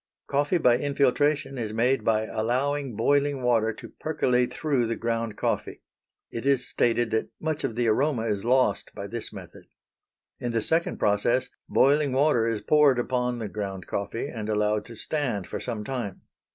[0.25, 5.83] Coffee by infiltration is made by allowing boiling water to percolate through the ground coffee.
[6.31, 9.65] It is stated that much of the aroma is lost by this method.
[10.39, 14.95] In the second process boiling water is poured upon the ground coffee and allowed to
[14.95, 16.21] stand for some time.